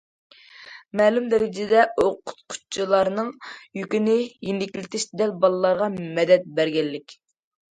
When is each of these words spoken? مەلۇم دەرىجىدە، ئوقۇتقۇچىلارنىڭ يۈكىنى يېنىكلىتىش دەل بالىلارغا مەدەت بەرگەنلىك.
مەلۇم 1.01 1.27
دەرىجىدە، 1.33 1.83
ئوقۇتقۇچىلارنىڭ 2.03 3.29
يۈكىنى 3.81 4.17
يېنىكلىتىش 4.23 5.07
دەل 5.23 5.37
بالىلارغا 5.45 5.91
مەدەت 6.01 6.53
بەرگەنلىك. 6.59 7.17